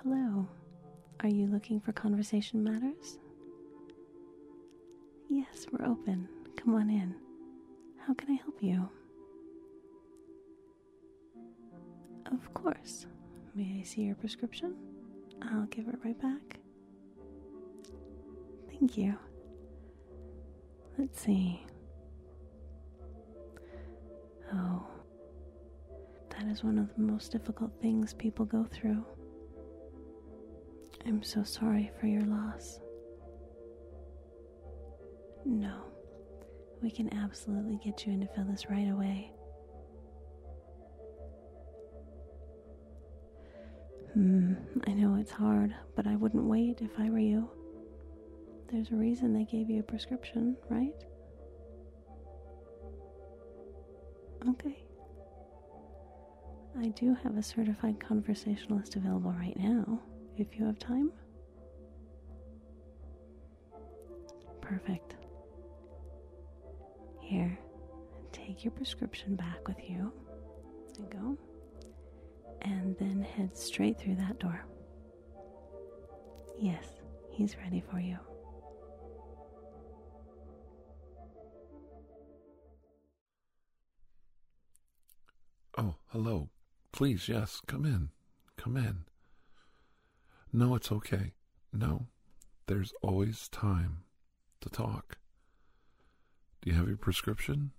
Hello. 0.00 0.48
Are 1.20 1.28
you 1.28 1.46
looking 1.46 1.78
for 1.78 1.92
Conversation 1.92 2.64
Matters? 2.64 3.18
Yes, 5.28 5.66
we're 5.70 5.86
open. 5.86 6.28
Come 6.56 6.74
on 6.74 6.88
in. 6.88 7.14
How 8.06 8.14
can 8.14 8.30
I 8.30 8.34
help 8.42 8.56
you? 8.62 8.88
Of 12.26 12.54
course. 12.54 13.06
May 13.54 13.80
I 13.80 13.82
see 13.84 14.02
your 14.02 14.14
prescription? 14.14 14.74
I'll 15.42 15.66
give 15.66 15.86
it 15.88 15.96
right 16.04 16.20
back. 16.20 16.58
Thank 18.70 18.96
you. 18.96 19.14
Let's 20.98 21.20
see. 21.20 21.64
Oh, 24.54 24.86
that 26.30 26.46
is 26.46 26.64
one 26.64 26.78
of 26.78 26.94
the 26.94 27.02
most 27.02 27.30
difficult 27.30 27.72
things 27.80 28.14
people 28.14 28.44
go 28.44 28.64
through. 28.70 29.04
I'm 31.06 31.22
so 31.22 31.42
sorry 31.42 31.90
for 32.00 32.06
your 32.06 32.22
loss. 32.22 32.80
No, 35.44 35.74
we 36.80 36.90
can 36.90 37.12
absolutely 37.14 37.78
get 37.84 38.06
you 38.06 38.12
in 38.12 38.20
to 38.20 38.26
fill 38.28 38.44
this 38.44 38.70
right 38.70 38.88
away. 38.90 39.32
Hmm, 44.14 44.54
I 44.86 44.92
know 44.92 45.16
it's 45.16 45.30
hard, 45.30 45.74
but 45.96 46.06
I 46.06 46.16
wouldn't 46.16 46.44
wait 46.44 46.80
if 46.82 46.90
I 46.98 47.08
were 47.10 47.18
you. 47.18 47.48
There's 48.70 48.90
a 48.90 48.96
reason 48.96 49.32
they 49.32 49.44
gave 49.44 49.68
you 49.70 49.80
a 49.80 49.82
prescription, 49.82 50.56
right? 50.68 50.94
Okay. 54.48 54.76
I 56.78 56.88
do 56.88 57.14
have 57.22 57.36
a 57.36 57.42
certified 57.42 58.00
conversationalist 58.00 58.96
available 58.96 59.32
right 59.32 59.56
now, 59.58 60.00
if 60.36 60.58
you 60.58 60.64
have 60.66 60.78
time. 60.78 61.10
Perfect. 64.60 65.16
Here, 67.20 67.58
take 68.32 68.64
your 68.64 68.72
prescription 68.72 69.36
back 69.36 69.66
with 69.66 69.78
you. 69.88 70.12
You 70.98 71.06
go. 71.10 71.38
And 72.62 72.96
then 72.98 73.22
head 73.22 73.56
straight 73.56 73.98
through 73.98 74.16
that 74.16 74.38
door. 74.38 74.64
Yes, 76.58 76.86
he's 77.30 77.56
ready 77.56 77.82
for 77.90 77.98
you. 77.98 78.18
Oh, 85.76 85.94
hello. 86.08 86.50
Please, 86.92 87.28
yes, 87.28 87.60
come 87.66 87.84
in. 87.84 88.10
Come 88.56 88.76
in. 88.76 89.04
No, 90.52 90.74
it's 90.74 90.92
okay. 90.92 91.32
No, 91.72 92.06
there's 92.66 92.92
always 93.02 93.48
time 93.48 94.04
to 94.60 94.68
talk. 94.68 95.16
Do 96.60 96.70
you 96.70 96.76
have 96.76 96.88
your 96.88 96.98
prescription? 96.98 97.72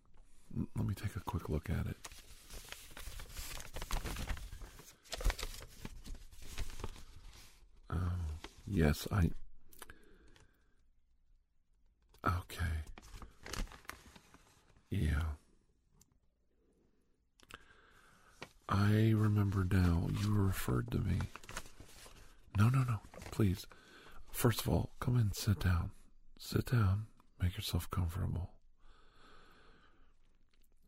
Let 0.76 0.88
me 0.88 0.96
take 0.96 1.16
a 1.16 1.20
quick 1.20 1.50
look 1.50 1.70
at 1.70 1.86
it. 1.86 1.98
Oh, 7.92 8.12
yes, 8.66 9.08
I. 9.12 9.30
Okay. 12.26 12.66
Yeah. 14.90 15.22
I 18.68 19.14
remember 19.16 19.68
now. 19.70 20.08
You 20.22 20.34
referred 20.34 20.90
to 20.92 20.98
me. 20.98 21.20
No, 22.58 22.70
no, 22.70 22.84
no. 22.84 23.00
Please. 23.32 23.66
First 24.32 24.62
of 24.62 24.70
all, 24.70 24.92
come 25.00 25.18
in, 25.18 25.32
sit 25.32 25.60
down. 25.60 25.92
Sit 26.38 26.68
down. 26.72 27.08
Make 27.42 27.56
yourself 27.56 27.90
comfortable. 27.90 28.52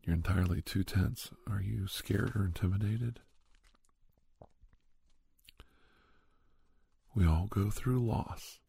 You're 0.04 0.16
entirely 0.16 0.62
too 0.62 0.84
tense. 0.84 1.30
Are 1.50 1.60
you 1.60 1.86
scared 1.88 2.32
or 2.36 2.44
intimidated? 2.44 3.20
We 7.14 7.26
all 7.26 7.46
go 7.48 7.70
through 7.70 8.06
loss. 8.06 8.60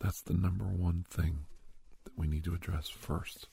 That's 0.00 0.20
the 0.20 0.34
number 0.34 0.64
one 0.64 1.04
thing 1.10 1.46
that 2.04 2.16
we 2.16 2.26
need 2.26 2.44
to 2.44 2.54
address 2.54 2.88
first. 2.88 3.48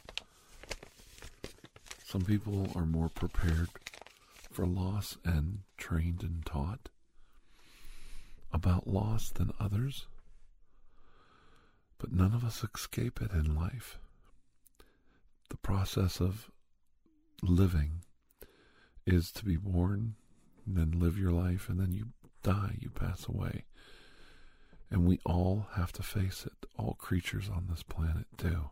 Some 2.06 2.22
people 2.22 2.70
are 2.76 2.86
more 2.86 3.10
prepared 3.10 3.70
for 4.52 4.66
loss 4.66 5.18
and 5.26 5.60
trained 5.78 6.24
and 6.24 6.46
taught 6.46 6.90
about 8.52 8.88
loss 8.88 9.30
than 9.30 9.52
others. 9.60 10.08
But 11.98 12.12
none 12.12 12.34
of 12.34 12.44
us 12.44 12.64
escape 12.64 13.22
it 13.22 13.32
in 13.32 13.56
life. 13.56 14.00
The 15.50 15.58
process 15.58 16.20
of 16.20 16.52
living 17.42 18.04
is 19.06 19.32
to 19.32 19.46
be 19.46 19.56
born, 19.56 20.16
then 20.66 20.92
live 20.92 21.18
your 21.18 21.32
life, 21.32 21.70
and 21.70 21.80
then 21.80 21.94
you 21.94 22.08
die, 22.44 22.78
you 22.80 22.90
pass 22.90 23.28
away. 23.28 23.66
And 24.90 25.06
we 25.06 25.20
all 25.26 25.68
have 25.74 25.92
to 25.94 26.04
face 26.04 26.46
it. 26.46 26.68
All 26.78 26.94
creatures 26.94 27.50
on 27.50 27.68
this 27.70 27.84
planet 27.84 28.26
do. 28.38 28.70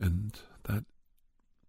And 0.00 0.38
that 0.64 0.84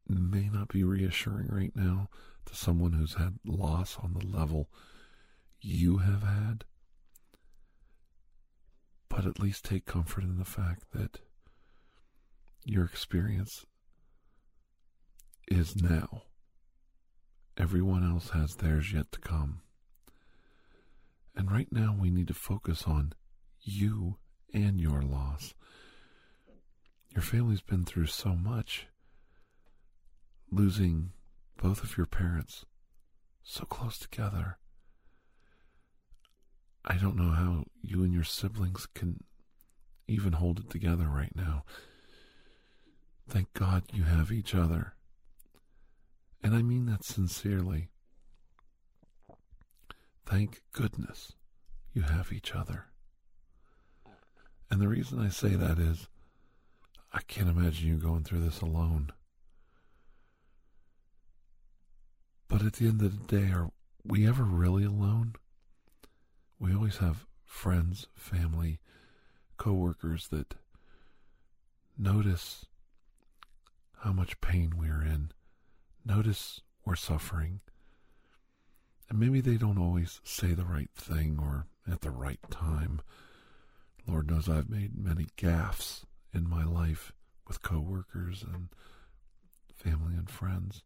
may 0.07 0.49
not 0.49 0.69
be 0.69 0.83
reassuring 0.83 1.47
right 1.47 1.75
now 1.75 2.09
to 2.47 2.55
someone 2.55 2.93
who's 2.93 3.15
had 3.15 3.39
loss 3.45 3.97
on 4.01 4.13
the 4.13 4.25
level 4.25 4.69
you 5.61 5.97
have 5.97 6.23
had. 6.23 6.65
But 9.09 9.25
at 9.25 9.39
least 9.39 9.65
take 9.65 9.85
comfort 9.85 10.23
in 10.23 10.37
the 10.37 10.45
fact 10.45 10.91
that 10.93 11.19
your 12.65 12.83
experience 12.83 13.65
is 15.47 15.81
now. 15.81 16.23
Everyone 17.57 18.03
else 18.03 18.29
has 18.31 18.55
theirs 18.55 18.93
yet 18.93 19.11
to 19.13 19.19
come. 19.19 19.61
And 21.35 21.51
right 21.51 21.71
now, 21.71 21.95
we 21.99 22.09
need 22.09 22.27
to 22.27 22.33
focus 22.33 22.83
on 22.85 23.13
you 23.61 24.17
and 24.53 24.79
your 24.79 25.01
loss. 25.01 25.53
Your 27.13 27.21
family's 27.21 27.61
been 27.61 27.85
through 27.85 28.07
so 28.07 28.35
much. 28.35 28.87
Losing 30.51 31.11
both 31.57 31.83
of 31.83 31.97
your 31.97 32.05
parents 32.05 32.65
so 33.43 33.63
close 33.65 33.97
together. 33.97 34.57
I 36.85 36.97
don't 36.97 37.17
know 37.17 37.31
how 37.31 37.65
you 37.81 38.03
and 38.03 38.13
your 38.13 38.23
siblings 38.23 38.87
can 38.93 39.23
even 40.07 40.33
hold 40.33 40.59
it 40.59 40.69
together 40.69 41.05
right 41.05 41.35
now. 41.35 41.65
Thank 43.27 43.53
God 43.53 43.83
you 43.93 44.03
have 44.03 44.31
each 44.31 44.55
other. 44.55 44.93
And 46.41 46.55
I 46.55 46.61
mean 46.61 46.85
that 46.85 47.03
sincerely. 47.03 47.89
Thank 50.25 50.61
goodness 50.71 51.33
you 51.93 52.03
have 52.03 52.31
each 52.31 52.53
other. 52.55 52.85
And 54.69 54.81
the 54.81 54.87
reason 54.87 55.19
I 55.19 55.29
say 55.29 55.49
that 55.55 55.79
is 55.79 56.07
I 57.13 57.21
can't 57.27 57.49
imagine 57.49 57.87
you 57.87 57.97
going 57.97 58.23
through 58.23 58.41
this 58.41 58.61
alone. 58.61 59.11
But 62.47 62.61
at 62.63 62.73
the 62.73 62.87
end 62.87 63.01
of 63.01 63.27
the 63.27 63.37
day, 63.37 63.51
are 63.51 63.71
we 64.05 64.27
ever 64.27 64.43
really 64.43 64.83
alone? 64.85 65.33
We 66.59 66.73
always 66.73 66.97
have 66.97 67.25
friends, 67.45 68.07
family, 68.15 68.79
coworkers 69.57 70.29
that 70.29 70.55
notice 71.97 72.65
how 73.99 74.13
much 74.13 74.39
pain 74.39 74.73
we're 74.77 75.01
in, 75.01 75.31
notice 76.05 76.61
we're 76.85 76.95
suffering, 76.95 77.59
and 79.09 79.19
maybe 79.19 79.41
they 79.41 79.57
don't 79.57 79.77
always 79.77 80.21
say 80.23 80.53
the 80.53 80.65
right 80.65 80.91
thing 80.95 81.39
or 81.41 81.65
at 81.91 82.01
the 82.01 82.11
right 82.11 82.39
time. 82.49 83.01
Lord 84.07 84.29
knows 84.29 84.47
I've 84.47 84.69
made 84.69 84.97
many 84.97 85.27
gaffes 85.37 86.03
in 86.33 86.49
my 86.49 86.63
life 86.63 87.11
with 87.47 87.61
coworkers 87.61 88.43
and 88.43 88.69
family 89.75 90.13
and 90.15 90.29
friends. 90.29 90.83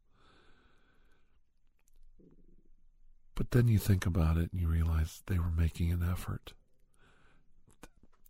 But 3.36 3.52
then 3.52 3.68
you 3.68 3.80
think 3.80 4.06
about 4.06 4.38
it 4.38 4.52
and 4.52 4.62
you 4.62 4.68
realize 4.68 5.24
they 5.26 5.40
were 5.40 5.52
making 5.56 5.92
an 5.92 6.08
effort. 6.10 6.54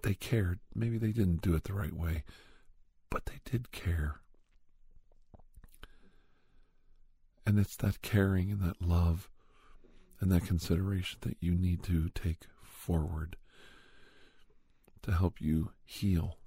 They 0.04 0.14
cared. 0.14 0.60
Maybe 0.74 0.98
they 0.98 1.12
didn't 1.12 1.42
do 1.42 1.54
it 1.56 1.66
the 1.66 1.74
right 1.74 1.94
way, 1.94 2.24
but 3.10 3.26
they 3.26 3.40
did 3.46 3.72
care. 3.72 4.22
And 7.46 7.60
it's 7.60 7.76
that 7.78 8.02
caring 8.02 8.52
and 8.52 8.62
that 8.62 8.82
love 8.82 9.30
and 10.20 10.32
that 10.32 10.46
consideration 10.46 11.20
that 11.22 11.38
you 11.40 11.54
need 11.54 11.84
to 11.84 12.10
take 12.10 12.46
forward 12.64 13.36
to 15.02 15.12
help 15.12 15.42
you 15.42 15.72
heal. 15.84 16.38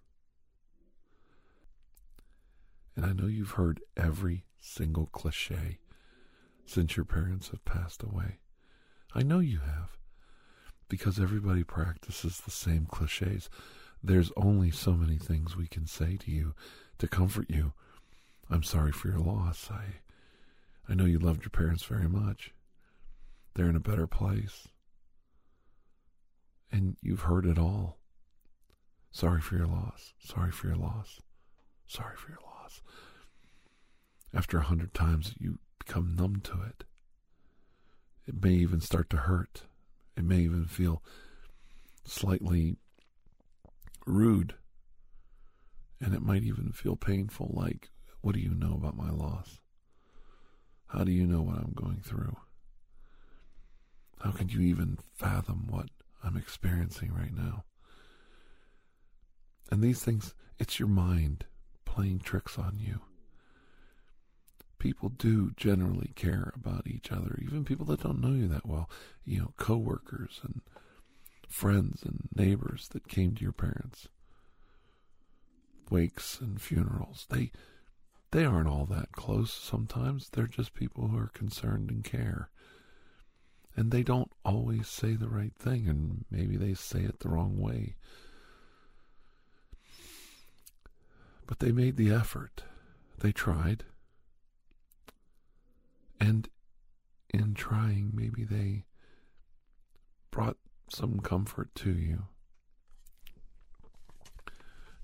And 2.97 3.05
I 3.05 3.13
know 3.13 3.27
you've 3.27 3.53
heard 3.53 3.81
every 3.97 4.45
single 4.61 5.07
cliche 5.07 5.79
since 6.65 6.97
your 6.97 7.05
parents 7.05 7.49
have 7.49 7.65
passed 7.65 8.03
away. 8.03 8.39
I 9.15 9.23
know 9.23 9.39
you 9.39 9.61
have. 9.61 9.97
Because 10.89 11.19
everybody 11.19 11.65
practices 11.65 12.41
the 12.41 12.51
same 12.51 12.87
cliches. 12.87 13.49
There's 14.03 14.33
only 14.37 14.71
so 14.71 14.93
many 14.93 15.17
things 15.17 15.57
we 15.57 15.67
can 15.67 15.87
say 15.87 16.17
to 16.19 16.31
you 16.31 16.55
to 16.99 17.09
comfort 17.09 17.47
you. 17.49 17.73
I'm 18.51 18.63
sorry 18.63 18.93
for 18.93 19.09
your 19.09 19.21
loss. 19.21 19.71
I 19.71 20.01
I 20.87 20.95
know 20.95 21.07
you 21.07 21.19
loved 21.19 21.43
your 21.43 21.51
parents 21.51 21.85
very 21.85 22.09
much. 22.09 22.53
They're 23.55 23.71
in 23.71 23.77
a 23.77 23.81
better 23.81 24.07
place. 24.07 24.69
And 26.71 26.97
you've 27.01 27.23
heard 27.23 27.47
it 27.47 27.59
all. 27.59 27.99
Sorry 29.11 29.41
for 29.41 29.57
your 29.57 29.67
loss. 29.67 30.13
Sorry 30.19 30.51
for 30.51 30.67
your 30.67 30.77
loss. 30.77 31.21
Sorry 31.87 32.17
for 32.17 32.31
your 32.31 32.41
loss. 32.45 32.83
After 34.35 34.59
a 34.59 34.63
hundred 34.63 34.93
times, 34.93 35.35
you 35.39 35.59
become 35.79 36.17
numb 36.17 36.41
to 36.45 36.61
it. 36.63 36.85
It 38.27 38.43
may 38.43 38.53
even 38.53 38.81
start 38.81 39.11
to 39.11 39.19
hurt. 39.19 39.63
It 40.17 40.25
may 40.25 40.41
even 40.41 40.65
feel 40.65 41.03
slightly 42.05 42.77
rude. 44.07 44.55
And 46.01 46.15
it 46.15 46.23
might 46.23 46.43
even 46.43 46.73
feel 46.73 46.97
painful 46.97 47.51
like, 47.55 47.91
what 48.21 48.35
do 48.35 48.41
you 48.41 48.55
know 48.55 48.75
about 48.75 48.97
my 48.97 49.11
loss? 49.11 49.61
How 50.87 51.05
do 51.05 51.13
you 51.13 51.27
know 51.27 51.43
what 51.43 51.59
I'm 51.59 51.73
going 51.75 52.01
through? 52.01 52.37
How 54.21 54.31
can 54.31 54.49
you 54.49 54.61
even 54.61 54.99
fathom 55.15 55.67
what 55.69 55.89
I'm 56.23 56.37
experiencing 56.37 57.13
right 57.13 57.35
now? 57.35 57.65
And 59.71 59.83
these 59.83 60.03
things, 60.03 60.35
it's 60.59 60.79
your 60.79 60.89
mind 60.89 61.47
playing 61.85 62.21
tricks 62.21 62.59
on 62.59 62.79
you. 62.79 63.01
People 64.85 65.09
do 65.09 65.51
generally 65.57 66.13
care 66.15 66.53
about 66.55 66.87
each 66.87 67.11
other, 67.11 67.39
even 67.41 67.65
people 67.65 67.87
that 67.87 68.03
don't 68.03 68.21
know 68.21 68.35
you 68.35 68.47
that 68.49 68.67
well, 68.67 68.91
you 69.25 69.39
know, 69.39 69.55
coworkers 69.57 70.41
and 70.43 70.61
friends 71.49 72.03
and 72.03 72.29
neighbors 72.37 72.89
that 72.89 73.09
came 73.09 73.35
to 73.35 73.43
your 73.43 73.53
parents' 73.53 74.09
wakes 75.91 76.39
and 76.39 76.61
funerals. 76.61 77.25
They 77.31 77.51
they 78.31 78.45
aren't 78.45 78.69
all 78.69 78.85
that 78.91 79.13
close 79.13 79.55
sometimes. 79.55 80.29
They're 80.29 80.47
just 80.47 80.75
people 80.75 81.09
who 81.09 81.17
are 81.17 81.31
concerned 81.33 81.89
and 81.89 82.05
care. 82.05 82.51
And 83.75 83.91
they 83.91 84.03
don't 84.03 84.33
always 84.45 84.87
say 84.87 85.15
the 85.15 85.31
right 85.31 85.55
thing, 85.59 85.89
and 85.89 86.27
maybe 86.31 86.59
they 86.59 86.75
say 86.75 87.01
it 87.01 87.21
the 87.21 87.31
wrong 87.31 87.59
way. 87.59 87.95
But 91.47 91.61
they 91.61 91.73
made 91.73 91.97
the 91.97 92.13
effort. 92.13 92.65
They 93.21 93.33
tried. 93.33 93.85
And 96.21 96.49
in 97.31 97.55
trying, 97.55 98.13
maybe 98.15 98.45
they 98.45 98.85
brought 100.31 100.57
some 100.89 101.21
comfort 101.21 101.75
to 101.77 101.93
you. 101.93 102.25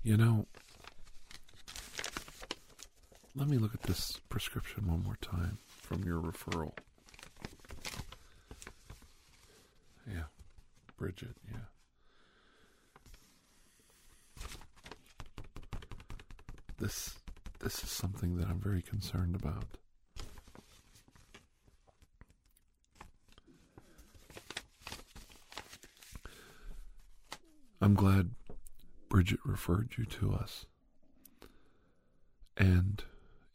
You 0.03 0.17
know, 0.17 0.47
let 3.35 3.47
me 3.47 3.57
look 3.57 3.73
at 3.73 3.83
this 3.83 4.19
prescription 4.29 4.87
one 4.87 5.03
more 5.03 5.17
time 5.21 5.59
from 5.67 6.03
your 6.03 6.19
referral. 6.19 6.73
Yeah, 10.07 10.23
Bridget, 10.97 11.35
yeah. 11.51 11.59
This 16.79 17.13
this 17.59 17.83
is 17.83 17.91
something 17.91 18.37
that 18.37 18.47
I'm 18.47 18.59
very 18.59 18.81
concerned 18.81 19.35
about. 19.35 19.65
I'm 27.83 27.95
glad 27.95 28.29
Bridget 29.09 29.39
referred 29.43 29.95
you 29.97 30.05
to 30.05 30.33
us. 30.33 30.67
And 32.55 33.03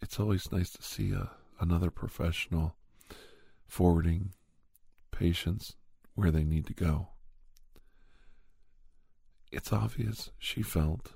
it's 0.02 0.18
always 0.18 0.50
nice 0.50 0.70
to 0.72 0.82
see 0.82 1.12
a, 1.12 1.30
another 1.60 1.90
professional 1.90 2.74
forwarding 3.68 4.32
patients 5.12 5.76
where 6.16 6.32
they 6.32 6.42
need 6.42 6.66
to 6.66 6.74
go. 6.74 7.10
It's 9.52 9.72
obvious 9.72 10.30
she 10.38 10.60
felt 10.60 11.12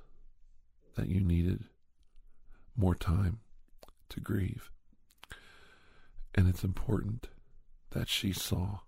that 0.95 1.09
you 1.09 1.21
needed 1.21 1.65
more 2.77 2.95
time 2.95 3.41
to 4.11 4.21
grieve. 4.21 4.71
And 6.33 6.49
it's 6.49 6.63
important 6.63 7.29
that 7.91 8.09
she 8.09 8.33
saw 8.33 8.81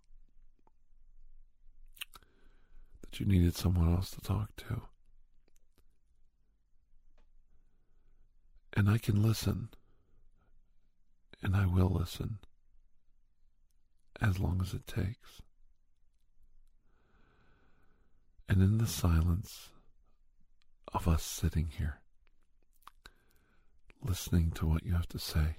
that 3.12 3.20
you 3.20 3.26
needed 3.26 3.54
someone 3.54 3.92
else 3.92 4.10
to 4.10 4.20
talk 4.20 4.56
to. 4.56 4.82
And 8.72 8.88
I 8.88 8.96
can 8.96 9.22
listen 9.22 9.68
and 11.42 11.54
I 11.54 11.66
will 11.66 11.90
listen 11.90 12.38
as 14.20 14.38
long 14.38 14.60
as 14.62 14.72
it 14.72 14.86
takes. 14.86 15.42
And 18.48 18.62
in 18.62 18.78
the 18.78 18.86
silence 18.86 19.68
of 20.94 21.06
us 21.06 21.22
sitting 21.22 21.70
here, 21.76 22.00
listening 24.02 24.52
to 24.52 24.66
what 24.66 24.84
you 24.84 24.92
have 24.92 25.08
to 25.08 25.18
say, 25.18 25.56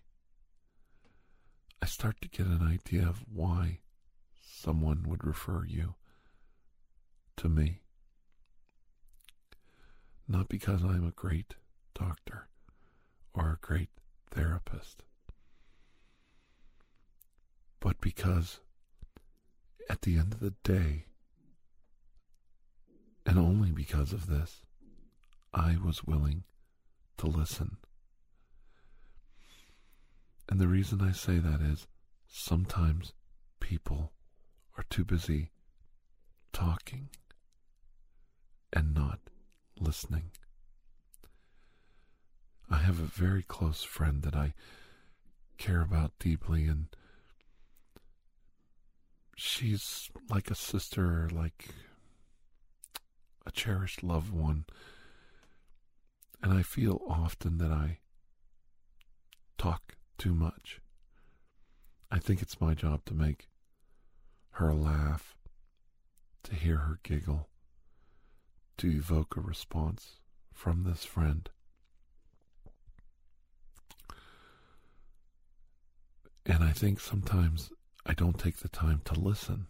I 1.81 1.85
start 1.85 2.15
to 2.21 2.29
get 2.29 2.47
an 2.47 2.63
idea 2.63 3.07
of 3.07 3.23
why 3.31 3.79
someone 4.41 5.03
would 5.07 5.23
refer 5.23 5.65
you 5.65 5.95
to 7.37 7.49
me. 7.49 7.81
Not 10.27 10.49
because 10.49 10.83
I'm 10.83 11.05
a 11.07 11.11
great 11.11 11.55
doctor 11.93 12.47
or 13.33 13.51
a 13.51 13.65
great 13.65 13.89
therapist 14.31 15.03
but 17.83 17.99
because 17.99 18.61
at 19.89 20.03
the 20.03 20.17
end 20.17 20.31
of 20.31 20.39
the 20.39 20.53
day, 20.63 21.03
and 23.25 23.37
only 23.37 23.71
because 23.71 24.13
of 24.13 24.27
this, 24.27 24.61
I 25.53 25.75
was 25.83 26.05
willing 26.05 26.45
to 27.17 27.27
listen. 27.27 27.75
And 30.47 30.61
the 30.61 30.69
reason 30.69 31.01
I 31.01 31.11
say 31.11 31.39
that 31.39 31.59
is 31.59 31.85
sometimes 32.25 33.11
people 33.59 34.13
are 34.77 34.85
too 34.89 35.03
busy 35.03 35.51
talking 36.53 37.09
and 38.73 38.93
not 38.93 39.19
listening. 39.79 40.31
I 42.69 42.77
have 42.77 42.99
a 42.99 43.03
very 43.03 43.43
close 43.43 43.83
friend 43.83 44.23
that 44.23 44.35
I 44.35 44.53
care 45.57 45.81
about 45.81 46.11
deeply 46.19 46.65
and 46.65 46.87
she's 49.35 50.09
like 50.29 50.49
a 50.49 50.55
sister, 50.55 51.29
like 51.31 51.69
a 53.45 53.51
cherished 53.51 54.03
loved 54.03 54.33
one. 54.33 54.65
And 56.41 56.51
I 56.51 56.61
feel 56.61 57.01
often 57.07 57.57
that 57.59 57.71
I 57.71 57.99
talk 59.57 59.95
too 60.17 60.33
much. 60.33 60.81
I 62.11 62.19
think 62.19 62.41
it's 62.41 62.59
my 62.59 62.73
job 62.73 63.05
to 63.05 63.13
make 63.13 63.47
her 64.51 64.73
laugh, 64.73 65.35
to 66.43 66.55
hear 66.55 66.77
her 66.77 66.99
giggle, 67.03 67.49
to 68.77 68.89
evoke 68.89 69.35
a 69.35 69.41
response 69.41 70.19
from 70.53 70.83
this 70.83 71.03
friend. 71.03 71.49
And 76.45 76.63
I 76.63 76.71
think 76.71 76.99
sometimes 76.99 77.71
I 78.05 78.13
don't 78.13 78.39
take 78.39 78.57
the 78.57 78.69
time 78.69 79.01
to 79.05 79.19
listen. 79.19 79.67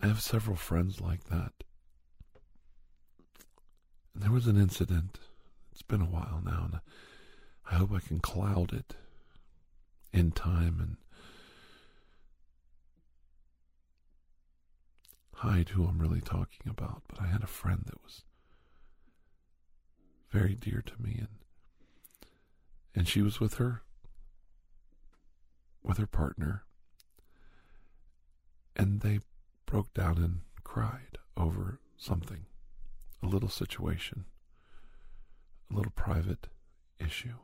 I 0.00 0.06
have 0.06 0.20
several 0.20 0.56
friends 0.56 1.00
like 1.00 1.24
that. 1.24 1.52
There 4.14 4.30
was 4.30 4.46
an 4.46 4.56
incident. 4.56 5.18
It's 5.72 5.82
been 5.82 6.02
a 6.02 6.06
while 6.06 6.40
now, 6.44 6.68
and 6.70 6.80
I 7.68 7.74
hope 7.76 7.92
I 7.92 7.98
can 7.98 8.20
cloud 8.20 8.72
it 8.72 8.94
in 10.12 10.30
time 10.30 10.78
and 10.80 10.96
hide 15.44 15.68
who 15.70 15.84
I'm 15.84 15.98
really 15.98 16.22
talking 16.22 16.68
about. 16.68 17.02
But 17.06 17.20
I 17.20 17.26
had 17.26 17.42
a 17.42 17.46
friend 17.46 17.82
that 17.86 18.02
was 18.02 18.24
very 20.30 20.54
dear 20.54 20.82
to 20.84 21.02
me, 21.02 21.16
and 21.18 21.28
and 22.94 23.06
she 23.08 23.20
was 23.22 23.40
with 23.40 23.54
her 23.54 23.82
with 25.82 25.98
her 25.98 26.06
partner, 26.06 26.64
and 28.74 29.02
they 29.02 29.20
broke 29.66 29.92
down 29.92 30.16
and 30.16 30.40
cried 30.62 31.18
over 31.36 31.78
something, 31.98 32.46
a 33.22 33.26
little 33.26 33.50
situation, 33.50 34.24
a 35.70 35.74
little 35.74 35.92
private 35.94 36.46
issue. 36.98 37.34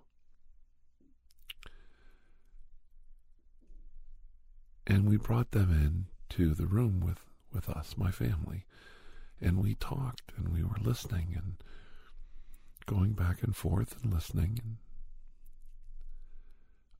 And 4.87 5.09
we 5.09 5.19
brought 5.19 5.51
them 5.51 5.71
in 5.71 6.07
to 6.37 6.55
the 6.55 6.67
room 6.67 7.01
with, 7.01 7.30
with 7.53 7.69
us, 7.69 7.95
my 7.97 8.11
family. 8.11 8.65
And 9.41 9.63
we 9.63 9.75
talked 9.75 10.33
and 10.37 10.49
we 10.49 10.63
were 10.63 10.77
listening 10.83 11.35
and 11.37 11.55
going 12.87 13.13
back 13.13 13.43
and 13.43 13.55
forth 13.55 13.97
and 14.03 14.13
listening 14.13 14.61
and 14.63 14.77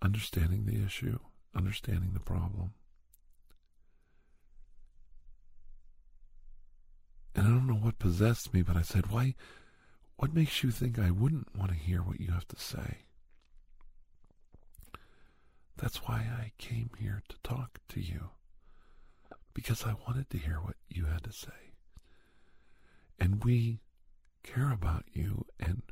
understanding 0.03 0.65
the 0.65 0.85
issue, 0.85 1.19
understanding 1.55 2.11
the 2.15 2.21
problem. 2.21 2.73
And 7.35 7.47
I 7.47 7.51
don't 7.51 7.67
know 7.67 7.75
what 7.75 7.99
possessed 7.99 8.53
me, 8.53 8.63
but 8.63 8.77
I 8.77 8.83
said, 8.83 9.11
Why, 9.11 9.35
what 10.17 10.35
makes 10.35 10.63
you 10.63 10.71
think 10.71 10.99
I 10.99 11.11
wouldn't 11.11 11.57
want 11.57 11.71
to 11.71 11.77
hear 11.77 12.01
what 12.03 12.21
you 12.21 12.31
have 12.33 12.49
to 12.49 12.59
say? 12.59 12.99
That's 15.77 16.07
why 16.07 16.29
I 16.39 16.53
came 16.59 16.91
here 16.99 17.23
to 17.29 17.37
talk 17.43 17.79
to 17.91 18.01
you. 18.01 18.31
Because 19.55 19.85
I 19.85 19.95
wanted 20.07 20.31
to 20.31 20.39
hear 20.39 20.57
what 20.57 20.77
you 20.89 21.07
had 21.07 21.25
to 21.25 21.33
say. 21.33 21.75
And 23.19 23.45
we 23.45 23.81
care 24.43 24.73
about 24.73 25.05
you 25.13 25.45
and 25.59 25.83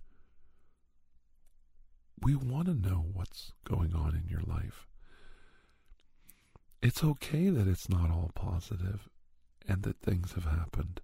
we 2.22 2.34
want 2.34 2.66
to 2.66 2.74
know 2.74 3.04
what's 3.12 3.52
going 3.64 3.94
on 3.94 4.14
in 4.14 4.28
your 4.28 4.40
life. 4.40 4.86
It's 6.80 7.04
okay 7.04 7.50
that 7.50 7.68
it's 7.68 7.88
not 7.88 8.10
all 8.10 8.30
positive 8.34 9.08
and 9.68 9.82
that 9.82 10.00
things 10.00 10.32
have 10.32 10.44
happened. 10.44 11.00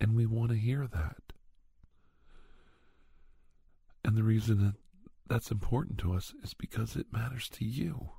And 0.00 0.14
we 0.16 0.26
want 0.26 0.50
to 0.50 0.56
hear 0.56 0.86
that. 0.86 1.32
And 4.04 4.16
the 4.16 4.22
reason 4.22 4.58
that 4.64 4.74
that's 5.28 5.50
important 5.50 5.98
to 5.98 6.14
us 6.14 6.32
is 6.42 6.54
because 6.54 6.94
it 6.96 7.12
matters 7.12 7.48
to 7.50 7.64
you. 7.64 8.10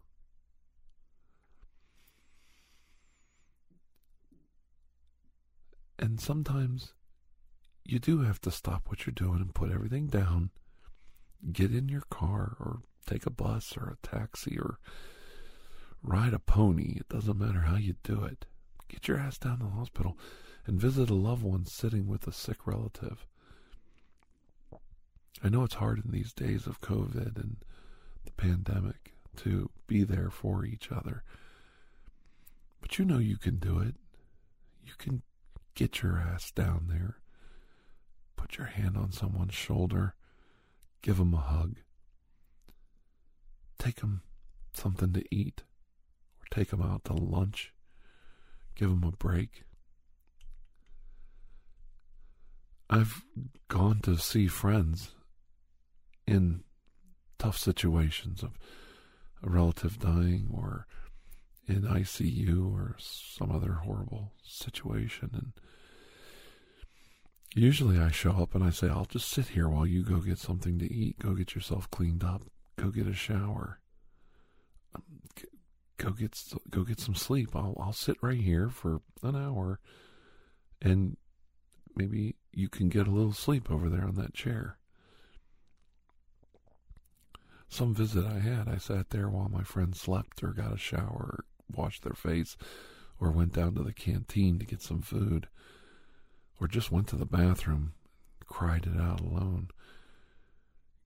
And 6.00 6.20
sometimes 6.20 6.94
you 7.84 8.00
do 8.00 8.22
have 8.22 8.40
to 8.42 8.52
stop 8.52 8.84
what 8.88 9.06
you're 9.06 9.14
doing 9.14 9.40
and 9.40 9.54
put 9.54 9.72
everything 9.72 10.08
down, 10.08 10.52
get 11.52 11.74
in 11.74 11.90
your 11.90 12.04
car 12.10 12.56
or 12.60 12.82
take 13.06 13.26
a 13.26 13.32
bus 13.32 13.76
or 13.78 13.90
a 13.90 14.08
taxi 14.08 14.58
or 14.60 14.80
ride 16.04 16.34
a 16.34 16.40
pony. 16.40 16.98
It 16.98 17.10
doesn't 17.10 17.40
matter 17.40 17.62
how 17.62 17.78
you 17.78 17.96
do 18.04 18.24
it. 18.24 18.46
Get 18.90 19.08
your 19.08 19.18
ass 19.18 19.38
down 19.38 19.60
to 19.60 19.66
the 19.66 19.72
hospital 19.72 20.18
and 20.66 20.80
visit 20.80 21.10
a 21.10 21.16
loved 21.16 21.44
one 21.44 21.66
sitting 21.66 22.08
with 22.08 22.28
a 22.28 22.34
sick 22.34 22.68
relative. 22.68 23.26
I 25.44 25.50
know 25.50 25.64
it's 25.64 25.76
hard 25.76 26.04
in 26.04 26.12
these 26.12 26.34
days 26.34 26.68
of 26.68 26.82
COVID 26.82 27.38
and 27.38 27.58
the 28.26 28.32
pandemic 28.32 29.14
to 29.38 29.70
be 29.88 30.04
there 30.04 30.30
for 30.30 30.66
each 30.66 30.92
other. 30.92 31.24
But 32.82 32.98
you 32.98 33.06
know 33.06 33.20
you 33.20 33.38
can 33.38 33.58
do 33.58 33.80
it. 33.80 33.96
You 34.84 34.94
can 34.98 35.22
get 35.78 36.02
your 36.02 36.18
ass 36.18 36.50
down 36.50 36.88
there, 36.90 37.18
put 38.36 38.58
your 38.58 38.66
hand 38.66 38.98
on 38.98 39.12
someone's 39.12 39.54
shoulder, 39.54 40.16
give 41.04 41.18
them 41.18 41.36
a 41.36 41.38
hug, 41.38 41.76
take 43.78 43.98
them 43.98 44.24
something 44.74 45.14
to 45.14 45.24
eat, 45.30 45.62
or 46.42 46.46
take 46.50 46.72
them 46.72 46.82
out 46.82 47.06
to 47.06 47.14
lunch, 47.14 47.74
give 48.76 48.90
them 48.90 49.04
a 49.04 49.12
break. 49.12 49.66
I've 52.90 53.22
gone 53.68 54.00
to 54.02 54.18
see 54.18 54.48
friends 54.48 55.12
in 56.26 56.64
tough 57.38 57.58
situations 57.58 58.42
of 58.42 58.58
a 59.44 59.50
relative 59.50 60.00
dying 60.00 60.50
or 60.52 60.88
in 61.68 61.82
ICU 61.82 62.72
or 62.74 62.96
some 63.00 63.52
other 63.52 63.74
horrible 63.84 64.32
situation. 64.44 65.30
And 65.34 65.52
usually 67.54 67.98
I 68.00 68.10
show 68.10 68.32
up 68.32 68.56
and 68.56 68.64
I 68.64 68.70
say, 68.70 68.88
I'll 68.88 69.06
just 69.06 69.30
sit 69.30 69.50
here 69.50 69.68
while 69.68 69.86
you 69.86 70.04
go 70.04 70.18
get 70.18 70.38
something 70.38 70.80
to 70.80 70.92
eat, 70.92 71.20
go 71.20 71.34
get 71.34 71.56
yourself 71.56 71.90
cleaned 71.92 72.24
up, 72.24 72.44
go 72.78 72.90
get 72.90 73.08
a 73.08 73.14
shower, 73.14 73.80
go 75.98 76.12
get 76.12 76.42
go 76.70 76.84
get 76.84 77.00
some 77.00 77.16
sleep. 77.16 77.56
I'll 77.56 77.76
I'll 77.80 77.94
sit 77.94 78.18
right 78.22 78.40
here 78.40 78.70
for 78.70 79.02
an 79.24 79.36
hour, 79.36 79.80
and 80.82 81.18
maybe 81.96 82.36
you 82.54 82.70
can 82.70 82.90
get 82.90 83.08
a 83.08 83.12
little 83.12 83.34
sleep 83.34 83.70
over 83.70 83.90
there 83.90 84.06
on 84.06 84.16
that 84.16 84.34
chair. 84.34 84.78
Some 87.70 87.94
visit 87.94 88.26
I 88.26 88.40
had, 88.40 88.70
I 88.70 88.78
sat 88.78 89.10
there 89.10 89.28
while 89.28 89.50
my 89.50 89.64
friend 89.64 89.94
slept 89.94 90.42
or 90.42 90.54
got 90.54 90.74
a 90.74 90.78
shower, 90.78 91.36
or 91.38 91.46
washed 91.74 92.04
their 92.04 92.14
face, 92.14 92.58
or 93.20 93.32
went 93.32 93.54
down 93.54 93.76
to 93.76 93.84
the 93.84 93.94
canteen 93.94 94.60
to 94.60 94.66
get 94.66 94.82
some 94.82 95.02
food, 95.02 95.48
or 96.60 96.68
just 96.68 96.92
went 96.92 97.08
to 97.08 97.16
the 97.16 97.26
bathroom, 97.26 97.94
cried 98.46 98.86
it 98.86 99.00
out 99.00 99.22
alone, 99.22 99.70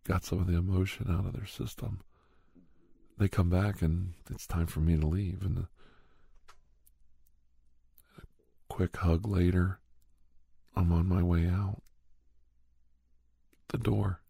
got 0.03 0.24
some 0.24 0.39
of 0.39 0.48
the 0.48 0.58
emotion 0.58 1.08
out 1.10 1.25
of 1.25 1.34
their 1.34 1.46
system. 1.46 2.01
They 3.18 3.27
come 3.27 3.50
back 3.50 3.82
and 3.82 4.13
it's 4.30 4.48
time 4.48 4.68
for 4.68 4.80
me 4.80 4.98
to 4.98 5.06
leave, 5.06 5.44
and 5.44 5.58
a 5.58 5.68
quick 8.68 8.98
hug 8.98 9.27
later, 9.27 9.80
I'm 10.75 10.91
on 10.91 11.08
my 11.08 11.22
way 11.22 11.48
out. 11.48 11.82
The 13.68 13.77
door. 13.77 14.22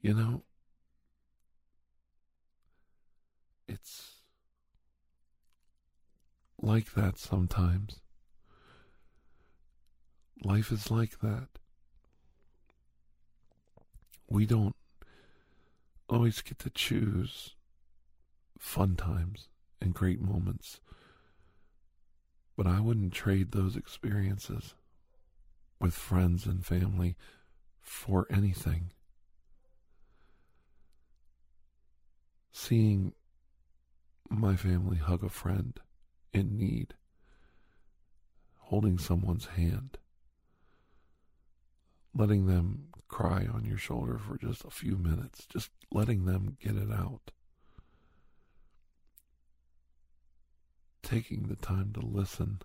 You 0.00 0.14
know, 0.14 0.42
it's 3.68 4.18
like 6.60 6.94
that 6.94 7.18
sometimes. 7.18 8.00
Life 10.44 10.72
is 10.72 10.90
like 10.90 11.20
that. 11.20 11.48
We 14.30 14.46
don't 14.46 14.76
always 16.08 16.40
get 16.42 16.58
to 16.60 16.70
choose 16.70 17.54
fun 18.58 18.96
times 18.96 19.48
and 19.80 19.94
great 19.94 20.20
moments. 20.20 20.80
But 22.56 22.66
I 22.66 22.80
wouldn't 22.80 23.12
trade 23.12 23.52
those 23.52 23.76
experiences 23.76 24.74
with 25.80 25.94
friends 25.94 26.44
and 26.46 26.64
family 26.64 27.16
for 27.80 28.26
anything. 28.30 28.90
Seeing 32.50 33.12
my 34.30 34.56
family 34.56 34.98
hug 34.98 35.24
a 35.24 35.28
friend 35.28 35.78
in 36.32 36.56
need, 36.58 36.94
holding 38.56 38.98
someone's 38.98 39.46
hand, 39.46 39.98
letting 42.14 42.46
them 42.46 42.88
cry 43.08 43.46
on 43.52 43.64
your 43.64 43.78
shoulder 43.78 44.18
for 44.18 44.36
just 44.36 44.64
a 44.64 44.70
few 44.70 44.96
minutes, 44.96 45.46
just 45.46 45.70
letting 45.90 46.26
them 46.26 46.56
get 46.60 46.76
it 46.76 46.92
out. 46.92 47.30
Taking 51.02 51.44
the 51.44 51.56
time 51.56 51.92
to 51.94 52.00
listen 52.00 52.60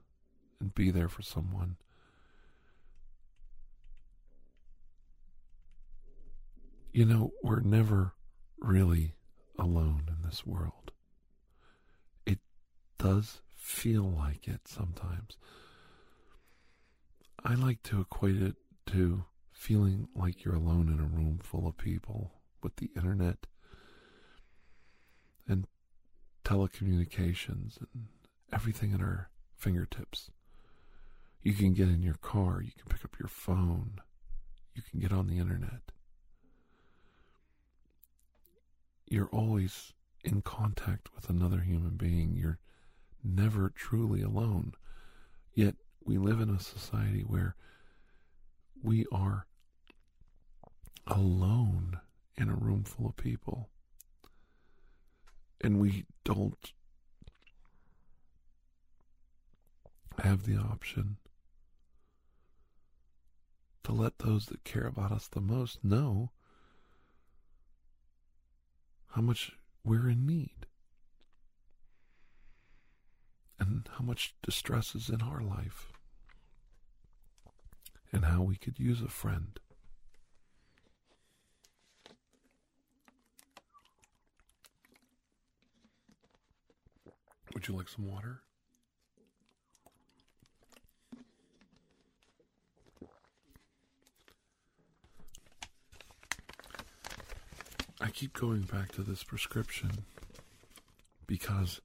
and 0.59 0.75
be 0.75 0.91
there 0.91 1.07
for 1.07 1.21
someone. 1.21 1.77
You 6.91 7.05
know, 7.05 7.31
we're 7.41 7.61
never 7.61 8.13
really 8.59 9.15
alone 9.57 10.03
in 10.09 10.29
this 10.29 10.45
world. 10.45 10.82
Does 12.97 13.41
feel 13.55 14.03
like 14.03 14.47
it 14.47 14.67
sometimes. 14.67 15.37
I 17.43 17.55
like 17.55 17.83
to 17.83 18.01
equate 18.01 18.41
it 18.41 18.55
to 18.87 19.25
feeling 19.51 20.07
like 20.15 20.43
you're 20.43 20.55
alone 20.55 20.89
in 20.89 20.99
a 20.99 21.07
room 21.07 21.39
full 21.41 21.67
of 21.67 21.77
people 21.77 22.31
with 22.61 22.75
the 22.77 22.89
internet 22.95 23.45
and 25.47 25.67
telecommunications 26.45 27.77
and 27.79 28.07
everything 28.51 28.93
at 28.93 29.01
our 29.01 29.29
fingertips. 29.55 30.31
You 31.41 31.53
can 31.53 31.73
get 31.73 31.89
in 31.89 32.01
your 32.01 32.15
car, 32.15 32.61
you 32.61 32.71
can 32.71 32.87
pick 32.89 33.03
up 33.03 33.17
your 33.19 33.27
phone, 33.27 33.99
you 34.73 34.81
can 34.81 34.99
get 34.99 35.11
on 35.11 35.27
the 35.27 35.39
internet 35.39 35.91
you're 39.13 39.29
always 39.31 39.93
in 40.23 40.41
contact 40.41 41.13
with 41.13 41.29
another 41.29 41.59
human 41.59 41.91
being. 41.91 42.35
You're 42.35 42.57
never 43.23 43.69
truly 43.69 44.21
alone. 44.21 44.73
Yet 45.53 45.75
we 46.03 46.17
live 46.17 46.39
in 46.39 46.49
a 46.49 46.59
society 46.59 47.21
where 47.21 47.55
we 48.81 49.05
are 49.11 49.47
alone 51.07 51.99
in 52.35 52.49
a 52.49 52.55
room 52.55 52.83
full 52.83 53.07
of 53.07 53.15
people. 53.15 53.69
And 55.61 55.79
we 55.79 56.05
don't 56.25 56.73
have 60.21 60.45
the 60.45 60.57
option 60.57 61.17
to 63.83 63.91
let 63.91 64.19
those 64.19 64.47
that 64.47 64.63
care 64.63 64.85
about 64.85 65.11
us 65.11 65.27
the 65.27 65.41
most 65.41 65.83
know 65.83 66.31
how 69.11 69.21
much 69.21 69.53
we're 69.83 70.09
in 70.09 70.25
need 70.25 70.65
and 73.63 73.87
how 73.97 74.03
much 74.03 74.35
distress 74.43 74.93
is 74.93 75.09
in 75.09 75.21
our 75.21 75.41
life 75.41 75.93
and 78.11 78.25
how 78.25 78.41
we 78.41 78.57
could 78.57 78.77
use 78.77 79.01
a 79.01 79.07
friend. 79.07 79.59
Would 87.53 87.67
you 87.67 87.75
like 87.75 87.87
some 87.87 88.05
water? 88.05 88.41
I 98.01 98.09
keep 98.09 98.33
going 98.33 98.63
back 98.63 98.91
to 98.93 99.03
this 99.03 99.23
prescription 99.23 100.03
because 101.25 101.79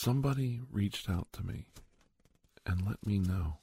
somebody 0.00 0.58
reached 0.72 1.10
out 1.10 1.28
to 1.30 1.44
me 1.44 1.66
and 2.64 2.86
let 2.86 3.06
me 3.06 3.18
know 3.18 3.58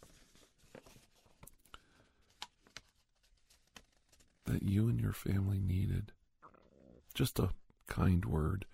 that 4.45 4.61
you 4.61 4.87
and 4.87 5.01
your 5.01 5.13
family 5.13 5.59
needed 5.59 6.11
just 7.15 7.39
a 7.39 7.49
kind 7.87 8.23
word 8.23 8.65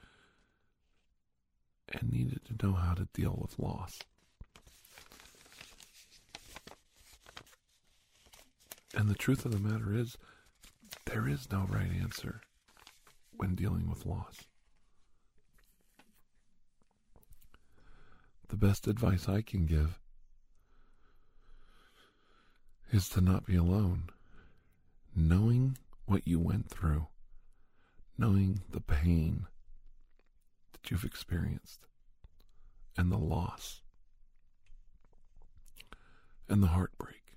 and 1.88 2.12
needed 2.12 2.42
to 2.44 2.66
know 2.66 2.74
how 2.74 2.94
to 2.94 3.08
deal 3.14 3.40
with 3.42 3.58
loss. 3.58 4.00
And 8.94 9.08
the 9.08 9.16
truth 9.16 9.46
of 9.46 9.54
the 9.54 9.70
matter 9.70 9.96
is, 9.96 10.18
there 11.06 11.30
is 11.30 11.50
no 11.50 11.66
right 11.70 11.90
answer 12.02 12.42
when 13.38 13.56
dealing 13.56 13.90
with 13.90 14.06
loss. 14.06 14.44
Best 18.64 18.88
advice 18.88 19.28
I 19.28 19.42
can 19.42 19.66
give 19.66 20.00
is 22.94 23.10
to 23.10 23.20
not 23.20 23.46
be 23.46 23.58
alone. 23.58 24.04
Knowing 25.14 25.78
what 26.06 26.26
you 26.26 26.40
went 26.40 26.70
through, 26.70 27.08
knowing 28.18 28.62
the 28.70 28.80
pain 28.80 29.48
that 30.72 30.90
you've 30.90 31.04
experienced, 31.04 31.82
and 32.98 33.12
the 33.12 33.18
loss, 33.18 33.82
and 36.48 36.64
the 36.64 36.68
heartbreak. 36.68 37.36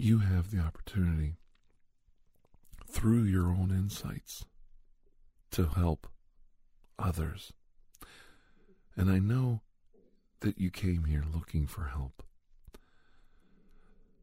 You 0.00 0.18
have 0.18 0.50
the 0.50 0.58
opportunity 0.58 1.36
through 2.90 3.22
your 3.22 3.50
own 3.50 3.70
insights 3.70 4.44
to 5.54 5.66
help 5.66 6.08
others. 6.98 7.52
And 8.96 9.08
I 9.08 9.20
know 9.20 9.60
that 10.40 10.58
you 10.58 10.68
came 10.68 11.04
here 11.04 11.22
looking 11.32 11.68
for 11.68 11.84
help. 11.84 12.24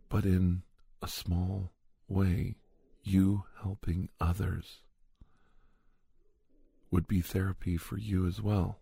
But 0.09 0.25
in 0.25 0.63
a 1.01 1.07
small 1.07 1.71
way, 2.09 2.55
you 3.01 3.45
helping 3.61 4.09
others 4.19 4.81
would 6.91 7.07
be 7.07 7.21
therapy 7.21 7.77
for 7.77 7.97
you 7.97 8.27
as 8.27 8.41
well. 8.41 8.79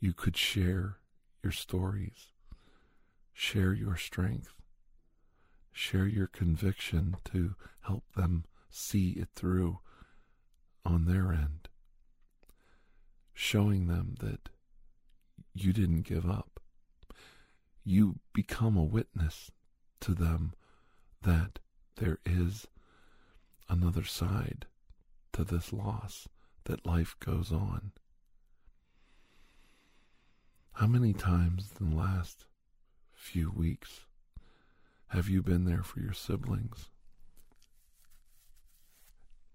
You 0.00 0.12
could 0.12 0.36
share 0.36 0.96
your 1.44 1.52
stories, 1.52 2.32
share 3.32 3.72
your 3.72 3.96
strength, 3.96 4.54
share 5.72 6.08
your 6.08 6.26
conviction 6.26 7.18
to 7.26 7.54
help 7.82 8.02
them 8.16 8.46
see 8.68 9.10
it 9.10 9.28
through 9.36 9.78
on 10.86 11.04
their 11.04 11.32
end, 11.32 11.68
showing 13.34 13.88
them 13.88 14.14
that 14.20 14.48
you 15.52 15.72
didn't 15.72 16.02
give 16.02 16.28
up. 16.28 16.60
You 17.84 18.20
become 18.32 18.76
a 18.76 18.84
witness 18.84 19.50
to 20.00 20.14
them 20.14 20.54
that 21.22 21.58
there 21.96 22.18
is 22.24 22.66
another 23.68 24.04
side 24.04 24.66
to 25.32 25.44
this 25.44 25.72
loss, 25.72 26.28
that 26.64 26.86
life 26.86 27.16
goes 27.20 27.50
on. 27.52 27.92
How 30.74 30.86
many 30.86 31.12
times 31.12 31.72
in 31.80 31.90
the 31.90 31.96
last 31.96 32.44
few 33.12 33.50
weeks 33.50 34.00
have 35.08 35.28
you 35.28 35.42
been 35.42 35.64
there 35.64 35.82
for 35.82 36.00
your 36.00 36.12
siblings, 36.12 36.90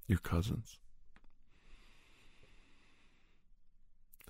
your 0.08 0.20
cousins? 0.20 0.80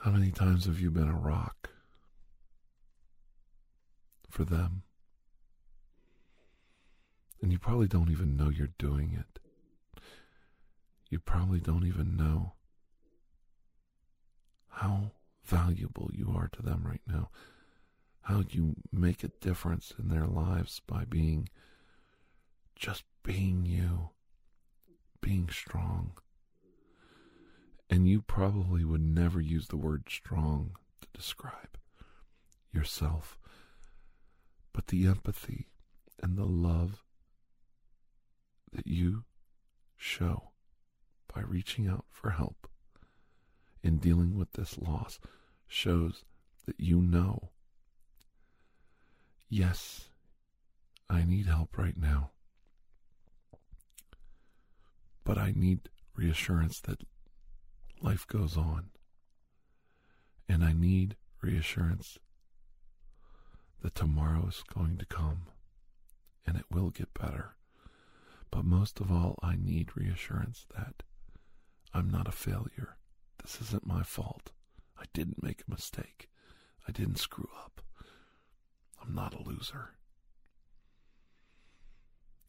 How 0.02 0.10
many 0.10 0.32
times 0.32 0.66
have 0.66 0.80
you 0.80 0.90
been 0.90 1.08
a 1.08 1.16
rock 1.16 1.70
for 4.32 4.44
them? 4.44 4.82
And 7.40 7.52
you 7.52 7.60
probably 7.60 7.88
don't 7.88 8.10
even 8.10 8.36
know 8.36 8.50
you're 8.50 8.70
doing 8.80 9.16
it. 9.20 9.40
You 11.12 11.20
probably 11.20 11.60
don't 11.60 11.86
even 11.86 12.18
know 12.18 12.54
how 14.70 15.12
valuable 15.44 16.10
you 16.12 16.34
are 16.36 16.50
to 16.54 16.64
them 16.64 16.82
right 16.84 17.02
now. 17.06 17.30
How 18.22 18.44
you 18.50 18.78
make 18.92 19.24
a 19.24 19.32
difference 19.40 19.94
in 20.00 20.08
their 20.08 20.26
lives 20.26 20.82
by 20.88 21.06
being 21.06 21.48
just 22.76 23.04
being 23.22 23.68
you, 23.68 24.10
being 25.22 25.48
strong. 25.52 26.14
And 27.92 28.08
you 28.08 28.22
probably 28.22 28.86
would 28.86 29.04
never 29.04 29.42
use 29.42 29.68
the 29.68 29.76
word 29.76 30.06
strong 30.10 30.78
to 31.02 31.08
describe 31.14 31.78
yourself. 32.72 33.38
But 34.72 34.88
the 34.88 35.06
empathy 35.08 35.68
and 36.24 36.38
the 36.38 36.46
love 36.46 37.04
that 38.72 38.88
you 38.88 39.26
show 39.98 40.52
by 41.34 41.42
reaching 41.42 41.86
out 41.86 42.06
for 42.10 42.30
help 42.30 42.70
in 43.84 43.98
dealing 43.98 44.38
with 44.38 44.54
this 44.54 44.78
loss 44.78 45.20
shows 45.68 46.24
that 46.66 46.80
you 46.80 47.02
know, 47.02 47.50
yes, 49.50 50.08
I 51.10 51.26
need 51.26 51.48
help 51.48 51.78
right 51.78 51.98
now, 51.98 52.32
but 55.26 55.38
I 55.38 55.52
need 55.54 55.90
reassurance 56.16 56.80
that 56.82 57.02
life 58.02 58.28
goes 58.28 58.58
on. 58.58 58.86
And 60.50 60.64
I 60.64 60.74
need 60.74 61.16
reassurance 61.42 62.18
that 63.82 63.96
tomorrow 63.96 64.46
is 64.48 64.64
going 64.74 64.98
to 64.98 65.06
come 65.06 65.48
and 66.46 66.58
it 66.58 66.66
will 66.70 66.90
get 66.90 67.14
better. 67.14 67.56
But 68.52 68.66
most 68.66 69.00
of 69.00 69.12
all, 69.12 69.40
I 69.42 69.56
need 69.56 69.96
reassurance 69.96 70.66
that 70.76 71.04
I'm 71.94 72.10
not 72.10 72.28
a 72.28 72.32
failure. 72.32 72.98
This 73.42 73.62
isn't 73.62 73.86
my 73.88 74.04
fault. 74.04 74.52
I 75.00 75.06
didn't 75.14 75.42
make 75.42 75.62
a 75.62 75.72
mistake. 75.72 76.30
I 76.88 76.92
didn't 76.92 77.18
screw 77.18 77.50
up. 77.64 77.82
I'm 79.02 79.16
not 79.16 79.34
a 79.34 79.42
loser. 79.42 79.92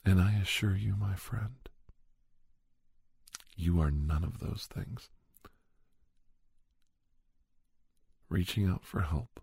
And 0.04 0.20
I 0.20 0.32
assure 0.42 0.76
you, 0.76 0.96
my 0.96 1.14
friend, 1.14 1.68
you 3.56 3.80
are 3.80 3.90
none 3.90 4.24
of 4.24 4.40
those 4.40 4.66
things. 4.72 5.08
Reaching 8.32 8.66
out 8.66 8.82
for 8.82 9.02
help 9.02 9.42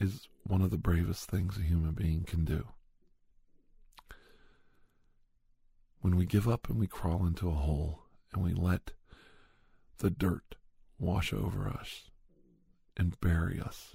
is 0.00 0.28
one 0.42 0.62
of 0.62 0.70
the 0.70 0.78
bravest 0.78 1.28
things 1.28 1.58
a 1.58 1.60
human 1.60 1.92
being 1.92 2.24
can 2.24 2.46
do. 2.46 2.68
When 6.00 6.16
we 6.16 6.24
give 6.24 6.48
up 6.48 6.70
and 6.70 6.80
we 6.80 6.86
crawl 6.86 7.26
into 7.26 7.50
a 7.50 7.54
hole 7.54 8.04
and 8.32 8.42
we 8.42 8.54
let 8.54 8.92
the 9.98 10.08
dirt 10.08 10.54
wash 10.98 11.34
over 11.34 11.68
us 11.68 12.04
and 12.96 13.20
bury 13.20 13.60
us 13.60 13.94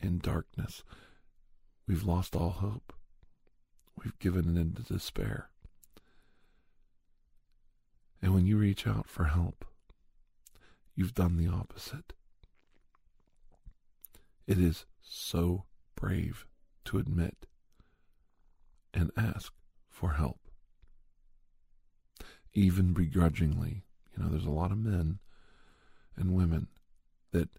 in 0.00 0.18
darkness, 0.18 0.82
we've 1.86 2.02
lost 2.02 2.34
all 2.34 2.50
hope. 2.50 2.92
We've 4.02 4.18
given 4.18 4.56
it 4.56 4.60
into 4.60 4.82
despair. 4.82 5.50
And 8.20 8.34
when 8.34 8.44
you 8.44 8.56
reach 8.56 8.88
out 8.88 9.08
for 9.08 9.26
help, 9.26 9.64
you've 10.96 11.14
done 11.14 11.36
the 11.36 11.46
opposite. 11.48 12.12
It 14.46 14.58
is 14.58 14.86
so 15.00 15.64
brave 15.94 16.46
to 16.86 16.98
admit 16.98 17.46
and 18.92 19.10
ask 19.16 19.52
for 19.88 20.12
help 20.12 20.38
even 22.56 22.94
begrudgingly. 22.94 23.84
You 24.16 24.22
know, 24.22 24.30
there's 24.30 24.46
a 24.46 24.50
lot 24.50 24.72
of 24.72 24.78
men 24.78 25.18
and 26.16 26.34
women 26.34 26.68
that 27.32 27.50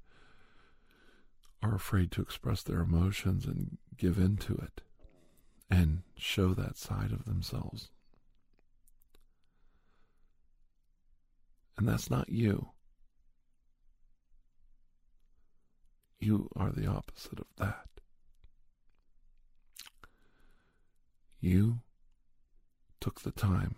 are 1.62 1.76
afraid 1.76 2.12
to 2.12 2.22
express 2.22 2.64
their 2.64 2.82
emotions 2.82 3.46
and 3.46 3.78
give 3.96 4.18
into 4.18 4.56
it 4.56 4.82
and 5.70 6.02
show 6.16 6.54
that 6.54 6.78
side 6.78 7.12
of 7.12 7.26
themselves. 7.26 7.90
And 11.78 11.88
that's 11.88 12.10
not 12.10 12.30
you. 12.30 12.70
You 16.28 16.50
are 16.58 16.72
the 16.72 16.88
opposite 16.88 17.40
of 17.40 17.46
that. 17.58 17.88
You 21.40 21.80
took 23.00 23.22
the 23.22 23.32
time 23.32 23.76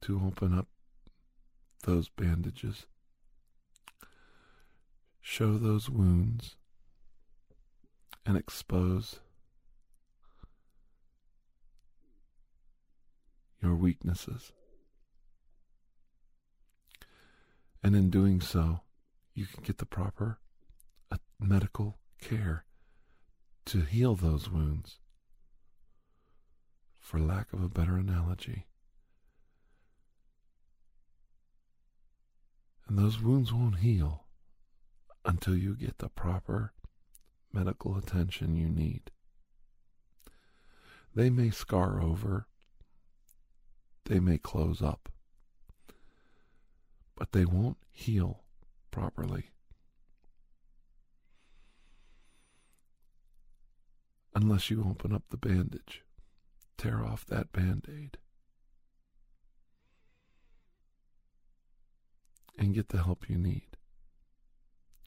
to 0.00 0.20
open 0.26 0.52
up 0.52 0.66
those 1.84 2.08
bandages, 2.08 2.86
show 5.20 5.58
those 5.58 5.88
wounds, 5.88 6.56
and 8.26 8.36
expose 8.36 9.20
your 13.62 13.76
weaknesses. 13.76 14.50
And 17.80 17.94
in 17.94 18.10
doing 18.10 18.40
so, 18.40 18.80
you 19.36 19.46
can 19.46 19.62
get 19.62 19.78
the 19.78 19.86
proper 19.86 20.40
medical 21.40 21.98
care 22.20 22.64
to 23.66 23.80
heal 23.80 24.14
those 24.14 24.50
wounds. 24.50 24.98
For 26.98 27.18
lack 27.18 27.52
of 27.52 27.62
a 27.62 27.68
better 27.68 27.96
analogy, 27.96 28.66
And 32.90 32.98
those 32.98 33.22
wounds 33.22 33.52
won't 33.52 33.76
heal 33.76 34.24
until 35.24 35.56
you 35.56 35.76
get 35.76 35.98
the 35.98 36.08
proper 36.08 36.72
medical 37.52 37.96
attention 37.96 38.56
you 38.56 38.68
need. 38.68 39.12
They 41.14 41.30
may 41.30 41.50
scar 41.50 42.02
over, 42.02 42.48
they 44.06 44.18
may 44.18 44.38
close 44.38 44.82
up, 44.82 45.08
but 47.16 47.30
they 47.30 47.44
won't 47.44 47.76
heal 47.92 48.42
properly. 48.90 49.50
Unless 54.34 54.70
you 54.70 54.84
open 54.88 55.12
up 55.12 55.24
the 55.30 55.36
bandage, 55.36 56.02
tear 56.76 57.04
off 57.04 57.26
that 57.26 57.52
band 57.52 57.86
aid. 57.88 58.18
and 62.60 62.74
get 62.74 62.90
the 62.90 63.02
help 63.02 63.28
you 63.28 63.38
need. 63.38 63.68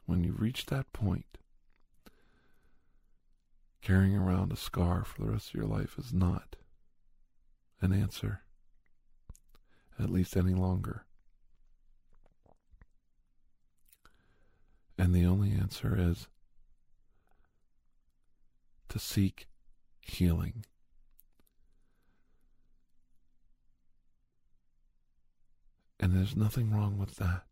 When 0.07 0.23
you 0.23 0.33
reach 0.33 0.65
that 0.65 0.91
point, 0.91 1.38
carrying 3.81 4.17
around 4.17 4.51
a 4.51 4.57
scar 4.57 5.05
for 5.05 5.21
the 5.21 5.31
rest 5.31 5.49
of 5.49 5.53
your 5.53 5.67
life 5.67 5.95
is 5.99 6.12
not 6.12 6.55
an 7.79 7.93
answer, 7.93 8.41
at 9.99 10.09
least 10.09 10.36
any 10.36 10.55
longer. 10.55 11.05
And 14.97 15.13
the 15.13 15.25
only 15.25 15.51
answer 15.51 15.95
is 15.97 16.27
to 18.93 18.99
seek 18.99 19.47
healing. 20.01 20.65
And 25.99 26.15
there's 26.15 26.36
nothing 26.36 26.71
wrong 26.71 26.99
with 26.99 27.15
that. 27.15 27.45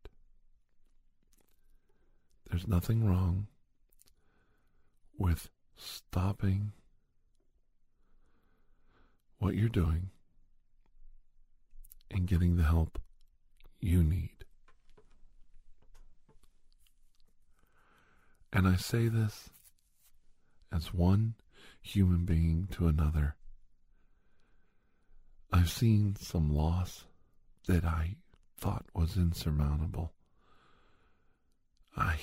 There's 2.47 2.67
nothing 2.67 3.09
wrong 3.09 3.47
with 5.17 5.49
stopping 5.75 6.73
what 9.39 9.55
you're 9.55 9.67
doing 9.67 10.11
and 12.11 12.27
getting 12.27 12.57
the 12.57 12.65
help 12.65 12.99
you 13.79 14.03
need. 14.03 14.45
And 18.53 18.67
I 18.67 18.75
say 18.75 19.07
this 19.07 19.49
as 20.71 20.93
one 20.93 21.35
human 21.81 22.25
being 22.25 22.67
to 22.71 22.87
another. 22.87 23.35
I've 25.51 25.69
seen 25.69 26.15
some 26.15 26.53
loss 26.53 27.05
that 27.67 27.83
I 27.83 28.15
thought 28.57 28.85
was 28.93 29.17
insurmountable. 29.17 30.13
I 31.95 32.17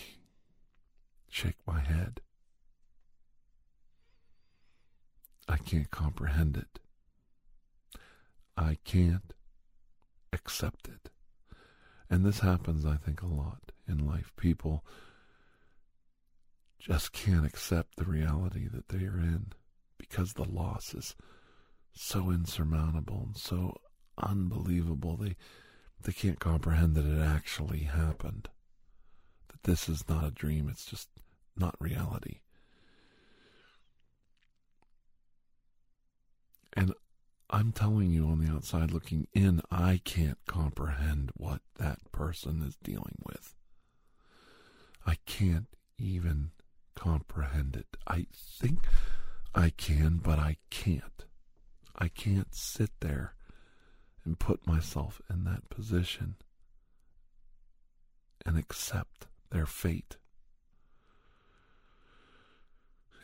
shake 1.29 1.57
my 1.67 1.81
head. 1.81 2.21
I 5.49 5.57
can't 5.57 5.91
comprehend 5.91 6.57
it. 6.57 6.81
I 8.57 8.79
can't 8.85 9.35
accept 10.33 10.89
it. 10.89 11.11
And 12.11 12.25
this 12.25 12.41
happens, 12.41 12.87
I 12.87 12.97
think, 12.97 13.23
a 13.23 13.27
lot 13.27 13.73
in 13.87 14.07
life. 14.07 14.33
People 14.37 14.85
just 16.79 17.13
can't 17.13 17.47
accept 17.47 17.97
the 17.97 18.05
reality 18.05 18.69
that 18.69 18.89
they 18.89 19.05
are 19.05 19.19
in 19.19 19.53
because 19.99 20.35
the 20.35 20.49
loss 20.49 20.95
is 20.95 21.17
so 21.93 22.31
insurmountable 22.31 23.25
and 23.27 23.37
so 23.37 23.77
unbelievable. 24.17 25.17
They 25.17 25.37
they 26.03 26.13
can't 26.13 26.39
comprehend 26.39 26.95
that 26.95 27.05
it 27.05 27.21
actually 27.21 27.81
happened. 27.81 28.49
That 29.49 29.65
this 29.65 29.89
is 29.89 30.09
not 30.09 30.25
a 30.25 30.31
dream, 30.31 30.69
it's 30.69 30.87
just 30.87 31.09
not 31.57 31.75
reality. 31.81 32.41
And 36.75 36.95
I'm 37.51 37.73
telling 37.73 38.11
you 38.11 38.27
on 38.27 38.39
the 38.39 38.53
outside 38.53 38.93
looking 38.93 39.27
in, 39.33 39.63
I 39.71 40.01
can't 40.05 40.39
comprehend 40.47 41.33
what 41.35 41.63
that 41.79 41.99
person 42.13 42.63
is 42.63 42.77
dealing 42.77 43.17
with. 43.27 43.55
I 45.05 45.17
can't 45.27 45.67
even 45.99 46.51
comprehend 46.99 47.77
it. 47.77 47.97
I 48.09 48.27
think 48.35 48.81
I 49.55 49.71
can, 49.71 50.17
but 50.17 50.39
I 50.39 50.57
can't. 50.69 51.25
I 51.97 52.09
can't 52.09 52.53
sit 52.55 52.91
there 53.01 53.35
and 54.25 54.39
put 54.39 54.67
myself 54.67 55.23
in 55.31 55.45
that 55.45 55.71
position 55.71 56.35
and 58.45 58.59
accept 58.59 59.29
their 59.51 59.67
fate. 59.67 60.17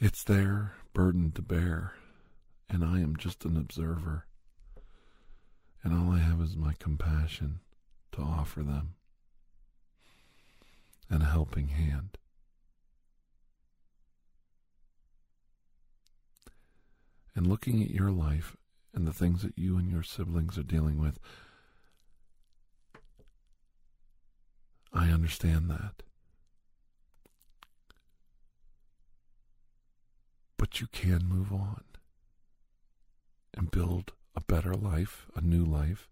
It's 0.00 0.22
their 0.22 0.74
burden 0.92 1.32
to 1.32 1.42
bear, 1.42 1.94
and 2.70 2.84
I 2.84 3.00
am 3.00 3.16
just 3.16 3.44
an 3.44 3.56
observer. 3.56 4.26
And 5.82 5.92
all 5.92 6.14
I 6.14 6.18
have 6.18 6.40
is 6.40 6.56
my 6.56 6.74
compassion 6.78 7.60
to 8.12 8.22
offer 8.22 8.62
them 8.62 8.94
and 11.10 11.22
a 11.22 11.26
helping 11.26 11.68
hand. 11.68 12.18
And 17.35 17.47
looking 17.47 17.83
at 17.83 17.90
your 17.90 18.11
life 18.11 18.57
and 18.94 19.07
the 19.07 19.12
things 19.12 19.42
that 19.42 19.59
you 19.59 19.77
and 19.77 19.90
your 19.90 20.03
siblings 20.03 20.57
are 20.57 20.62
dealing 20.62 21.01
with. 21.01 21.18
I 24.92 25.09
understand 25.09 25.68
that. 25.70 26.05
But 30.57 30.81
you 30.81 30.87
can 30.87 31.27
move 31.27 31.53
on 31.53 31.83
and 33.53 33.70
build 33.70 34.12
a 34.37 34.40
better 34.40 34.75
life, 34.75 35.27
a 35.35 35.40
new 35.40 35.64
life. 35.64 36.09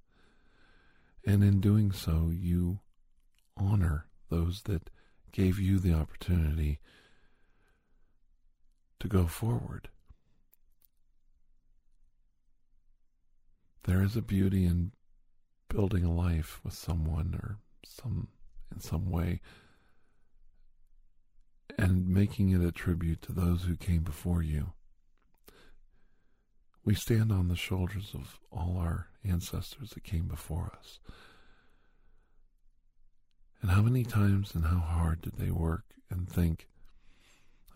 And 1.24 1.44
in 1.44 1.60
doing 1.60 1.92
so, 1.92 2.30
you 2.32 2.80
honor 3.56 4.06
those 4.28 4.62
that 4.62 4.90
gave 5.30 5.58
you 5.58 5.78
the 5.78 5.94
opportunity 5.94 6.80
to 8.98 9.08
go 9.08 9.26
forward. 9.26 9.88
There 13.84 14.02
is 14.02 14.16
a 14.16 14.22
beauty 14.22 14.64
in 14.64 14.92
building 15.68 16.04
a 16.04 16.12
life 16.12 16.60
with 16.62 16.74
someone 16.74 17.38
or 17.42 17.58
some 17.84 18.28
in 18.72 18.80
some 18.80 19.10
way 19.10 19.40
and 21.78 22.08
making 22.08 22.50
it 22.50 22.64
a 22.66 22.72
tribute 22.72 23.22
to 23.22 23.32
those 23.32 23.64
who 23.64 23.76
came 23.76 24.02
before 24.02 24.42
you. 24.42 24.72
We 26.84 26.94
stand 26.94 27.30
on 27.30 27.48
the 27.48 27.56
shoulders 27.56 28.10
of 28.14 28.38
all 28.50 28.76
our 28.78 29.08
ancestors 29.24 29.90
that 29.90 30.04
came 30.04 30.26
before 30.26 30.72
us. 30.78 30.98
And 33.60 33.70
how 33.70 33.82
many 33.82 34.04
times 34.04 34.54
and 34.54 34.64
how 34.64 34.80
hard 34.80 35.22
did 35.22 35.36
they 35.36 35.50
work 35.50 35.84
and 36.10 36.28
think, 36.28 36.66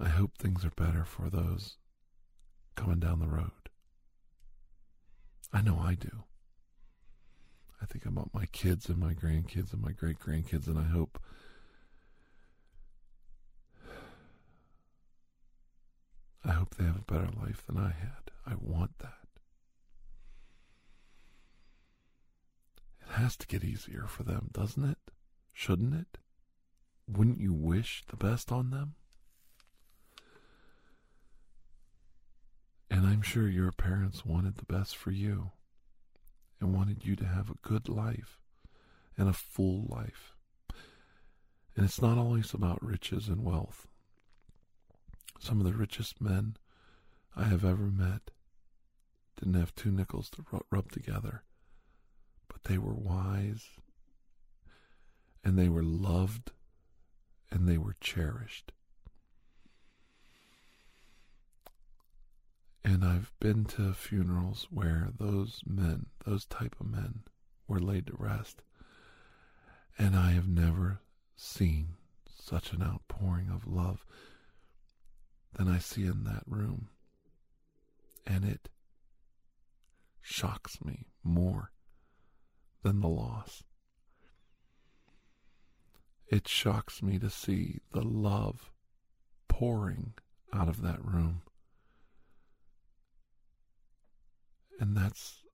I 0.01 0.09
hope 0.09 0.37
things 0.37 0.65
are 0.65 0.71
better 0.71 1.05
for 1.05 1.31
those 1.31 1.77
coming 2.75 2.99
down 2.99 3.21
the 3.21 3.29
road? 3.29 3.66
I 5.57 5.63
know 5.63 5.79
I 5.83 5.95
do. 5.95 6.25
I 7.81 7.87
think 7.87 8.05
about 8.05 8.35
my 8.35 8.45
kids 8.45 8.91
and 8.91 8.99
my 8.99 9.15
grandkids 9.15 9.73
and 9.73 9.81
my 9.81 9.93
great 9.93 10.19
grandkids, 10.19 10.67
and 10.67 10.79
I 10.79 10.83
hope 10.83 11.19
I 16.45 16.53
hope 16.53 16.75
they 16.75 16.85
have 16.85 16.99
a 16.99 17.11
better 17.11 17.31
life 17.43 17.65
than 17.67 17.79
I 17.79 17.89
had. 17.89 18.31
I 18.47 18.53
want 18.61 18.99
that. 18.99 19.29
It 23.01 23.15
has 23.15 23.35
to 23.39 23.47
get 23.47 23.65
easier 23.65 24.05
for 24.07 24.25
them, 24.25 24.51
doesn't 24.53 24.85
it? 24.85 24.99
Shouldn't 25.55 25.95
it? 25.95 26.19
Wouldn't 27.09 27.41
you 27.41 27.55
wish 27.55 28.05
the 28.09 28.17
best 28.17 28.53
on 28.53 28.69
them? 28.69 28.95
And 32.97 33.07
I'm 33.07 33.21
sure 33.21 33.47
your 33.47 33.73
parents 33.73 34.25
wanted 34.25 34.57
the 34.57 34.65
best 34.65 34.97
for 34.97 35.11
you 35.11 35.51
and 36.59 36.75
wanted 36.75 37.05
you 37.05 37.15
to 37.17 37.27
have 37.27 37.51
a 37.51 37.59
good 37.61 37.91
life 37.91 38.41
and 39.19 39.29
a 39.29 39.35
full 39.35 39.85
life. 39.87 40.35
And 41.77 41.85
it's 41.85 42.01
not 42.01 42.17
always 42.17 42.55
about 42.55 42.83
riches 42.83 43.29
and 43.29 43.45
wealth. 43.45 43.87
Some 45.39 45.61
of 45.61 45.67
the 45.67 45.75
richest 45.75 46.23
men 46.23 46.57
I 47.37 47.45
have 47.45 47.67
ever 47.67 47.89
met 47.91 48.31
didn't 49.39 49.61
have 49.61 49.75
two 49.75 49.91
nickels 49.91 50.31
to 50.31 50.47
rub 50.71 50.91
together, 50.91 51.43
but 52.49 52.65
they 52.65 52.79
were 52.79 52.95
wise 52.95 53.69
and 55.45 55.59
they 55.59 55.69
were 55.69 55.85
loved 55.85 56.53
and 57.51 57.69
they 57.69 57.77
were 57.77 57.97
cherished. 58.01 58.73
And 62.87 63.05
I've 63.05 63.33
been 63.41 63.65
to 63.65 63.93
funerals 63.93 64.69
where 64.71 65.09
those 65.19 65.61
men, 65.67 66.07
those 66.25 66.47
type 66.47 66.77
of 66.79 66.87
men, 66.87 67.25
were 67.67 67.81
laid 67.81 68.07
to 68.07 68.15
rest. 68.17 68.63
And 69.99 70.15
I 70.15 70.31
have 70.31 70.47
never 70.47 71.01
seen 71.35 71.95
such 72.33 72.73
an 72.73 72.85
outpouring 72.85 73.51
of 73.51 73.67
love 73.67 74.07
than 75.55 75.67
I 75.67 75.79
see 75.79 76.07
in 76.07 76.23
that 76.25 76.45
room. 76.47 76.91
And 78.25 78.45
it 78.45 78.69
shocks 80.23 80.79
me 80.85 81.07
more 81.25 81.73
than 82.85 83.01
the 83.01 83.09
loss. 83.09 83.65
It 86.29 86.47
shocks 86.47 87.03
me 87.03 87.19
to 87.19 87.31
see 87.31 87.81
the 87.93 88.03
love 88.03 88.71
pouring 89.49 90.13
out 90.55 90.69
of 90.69 90.83
that 90.83 91.05
room. 91.05 91.43
And 94.79 94.97
that's 94.97 95.45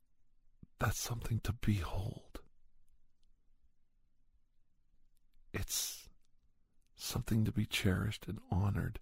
that's 0.79 0.99
something 0.99 1.41
to 1.45 1.53
behold. 1.53 2.41
It's 5.53 6.09
something 6.97 7.45
to 7.45 7.53
be 7.53 7.67
cherished 7.67 8.27
and 8.27 8.39
honored. 8.51 8.99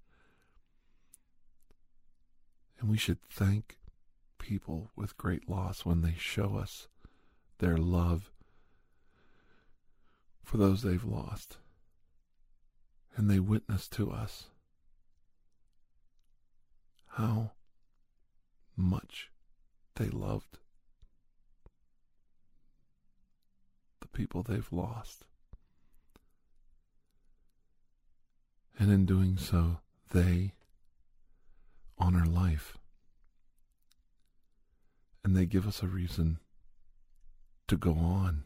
And 2.79 2.91
we 2.91 2.99
should 2.99 3.23
thank 3.31 3.79
people 4.39 4.91
with 4.97 5.17
great 5.17 5.49
loss 5.49 5.85
when 5.85 6.03
they 6.03 6.15
show 6.19 6.57
us 6.57 6.89
their 7.59 7.77
love 7.77 8.31
for 10.43 10.57
those 10.57 10.83
they've 10.83 11.05
lost. 11.05 11.59
And 13.17 13.31
they 13.31 13.39
witness 13.39 13.89
to 13.89 14.11
us 14.11 14.49
how 17.09 17.53
much 18.77 19.31
they 20.01 20.09
loved 20.09 20.57
the 24.01 24.09
people 24.09 24.43
they've 24.43 24.73
lost. 24.73 25.27
And 28.79 28.91
in 28.91 29.05
doing 29.05 29.37
so, 29.37 29.81
they 30.11 30.53
honor 31.99 32.25
life. 32.25 32.79
And 35.23 35.37
they 35.37 35.45
give 35.45 35.69
us 35.69 35.83
a 35.83 35.87
reason 35.87 36.39
to 37.69 37.77
go 37.77 37.93
on. 37.93 38.45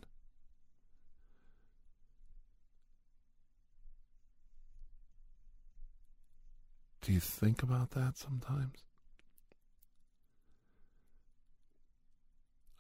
Do 7.01 7.13
you 7.13 7.21
think 7.21 7.63
about 7.63 7.93
that 7.93 8.19
sometimes? 8.19 8.94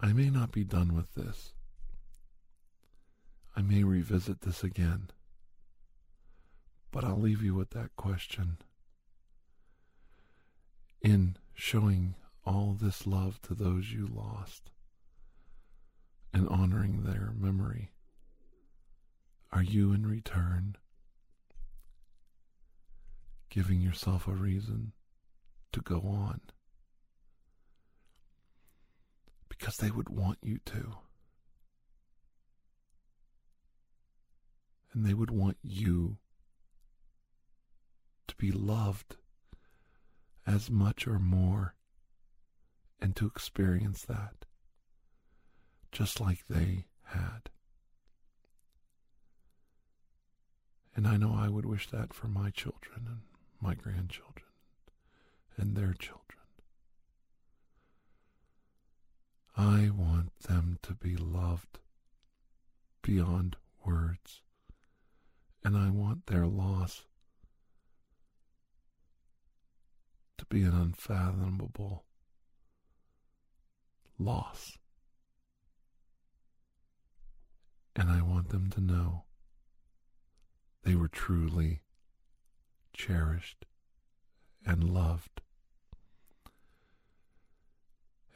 I 0.04 0.12
may 0.12 0.28
not 0.28 0.52
be 0.52 0.64
done 0.64 0.94
with 0.94 1.14
this. 1.14 1.54
I 3.56 3.62
may 3.62 3.82
revisit 3.84 4.42
this 4.42 4.62
again. 4.62 5.08
But 6.90 7.04
I'll 7.04 7.18
leave 7.18 7.42
you 7.42 7.54
with 7.54 7.70
that 7.70 7.96
question. 7.96 8.58
In 11.00 11.38
showing 11.54 12.16
all 12.44 12.76
this 12.78 13.06
love 13.06 13.40
to 13.42 13.54
those 13.54 13.92
you 13.92 14.06
lost 14.06 14.68
and 16.34 16.46
honoring 16.50 17.04
their 17.04 17.32
memory, 17.34 17.90
are 19.52 19.62
you 19.62 19.92
in 19.92 20.06
return 20.06 20.76
giving 23.48 23.80
yourself 23.80 24.28
a 24.28 24.32
reason 24.32 24.92
to 25.72 25.80
go 25.80 26.00
on. 26.00 26.40
Because 29.64 29.78
they 29.78 29.90
would 29.90 30.10
want 30.10 30.36
you 30.42 30.58
to. 30.66 30.96
And 34.92 35.06
they 35.06 35.14
would 35.14 35.30
want 35.30 35.56
you 35.62 36.18
to 38.26 38.34
be 38.36 38.52
loved 38.52 39.16
as 40.46 40.70
much 40.70 41.08
or 41.08 41.18
more 41.18 41.76
and 43.00 43.16
to 43.16 43.24
experience 43.26 44.02
that 44.02 44.44
just 45.90 46.20
like 46.20 46.44
they 46.46 46.84
had. 47.04 47.48
And 50.94 51.08
I 51.08 51.16
know 51.16 51.34
I 51.34 51.48
would 51.48 51.64
wish 51.64 51.88
that 51.88 52.12
for 52.12 52.28
my 52.28 52.50
children 52.50 53.06
and 53.06 53.20
my 53.62 53.74
grandchildren 53.74 54.44
and 55.56 55.74
their 55.74 55.94
children. 55.94 56.23
I 59.56 59.90
want 59.90 60.36
them 60.40 60.78
to 60.82 60.94
be 60.94 61.16
loved 61.16 61.78
beyond 63.02 63.56
words, 63.84 64.42
and 65.62 65.76
I 65.76 65.90
want 65.90 66.26
their 66.26 66.46
loss 66.46 67.04
to 70.38 70.46
be 70.46 70.62
an 70.62 70.74
unfathomable 70.74 72.04
loss. 74.18 74.76
And 77.94 78.10
I 78.10 78.22
want 78.22 78.48
them 78.48 78.70
to 78.70 78.80
know 78.80 79.22
they 80.82 80.96
were 80.96 81.08
truly 81.08 81.82
cherished, 82.92 83.66
and 84.66 84.82
loved. 84.82 85.40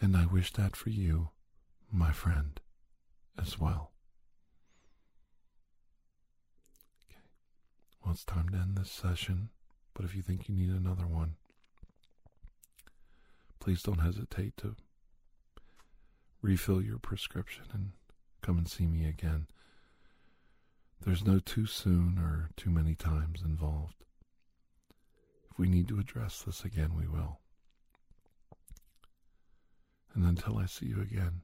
And 0.01 0.17
I 0.17 0.27
wish 0.27 0.53
that 0.53 0.77
for 0.77 0.91
you, 0.91 1.31
my 1.93 2.13
friend, 2.13 2.61
as 3.41 3.59
well. 3.59 3.93
Okay. 7.11 7.21
Well, 8.05 8.13
it's 8.15 8.25
time 8.25 8.49
to 8.51 8.57
end 8.59 8.77
this 8.77 8.91
session, 8.91 9.51
but 9.95 10.05
if 10.05 10.15
you 10.15 10.23
think 10.23 10.49
you 10.49 10.55
need 10.55 10.71
another 10.71 11.07
one, 11.07 11.35
please 13.61 13.83
don't 13.83 13.99
hesitate 14.01 14.57
to 14.59 14.77
refill 16.43 16.81
your 16.81 16.99
prescription 16.99 17.65
and 17.73 17.93
come 18.43 18.59
and 18.59 18.69
see 18.69 18.87
me 18.87 19.07
again. 19.07 19.47
There's 21.05 21.25
no 21.25 21.39
too 21.39 21.67
soon 21.67 22.19
or 22.19 22.51
too 22.57 22.71
many 22.71 22.95
times 22.95 23.43
involved 23.45 24.05
If 25.51 25.59
we 25.59 25.69
need 25.69 25.89
to 25.89 25.99
address 25.99 26.43
this 26.43 26.65
again, 26.65 26.95
we 26.97 27.07
will. 27.07 27.41
And 30.18 30.26
until 30.26 30.59
I 30.59 30.66
see 30.66 30.87
you 30.87 31.00
again, 31.00 31.42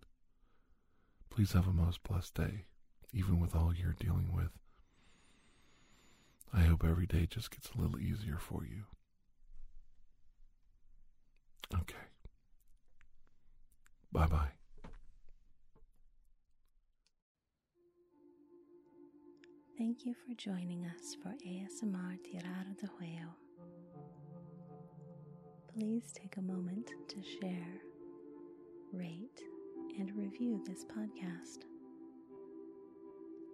please 1.31 1.53
have 1.53 1.69
a 1.69 1.73
most 1.73 2.03
blessed 2.03 2.35
day, 2.35 2.65
even 3.13 3.39
with 3.39 3.55
all 3.55 3.73
you're 3.73 3.93
dealing 3.93 4.33
with. 4.35 4.51
I 6.53 6.63
hope 6.63 6.83
every 6.83 7.07
day 7.07 7.27
just 7.31 7.53
gets 7.53 7.71
a 7.71 7.81
little 7.81 8.01
easier 8.01 8.37
for 8.37 8.65
you. 8.65 8.83
Okay. 11.73 11.95
Bye 14.11 14.27
bye. 14.27 14.51
Thank 19.79 20.05
you 20.05 20.15
for 20.15 20.35
joining 20.35 20.85
us 20.85 21.17
for 21.23 21.29
ASMR 21.47 22.19
Tirar 22.25 22.77
de 22.81 22.89
Juego 22.89 23.35
please 25.75 26.13
take 26.13 26.37
a 26.37 26.43
moment 26.43 26.89
to 27.09 27.17
share, 27.23 27.81
rate, 28.95 29.43
and 29.99 30.15
review 30.17 30.63
this 30.67 30.85
podcast. 30.85 31.61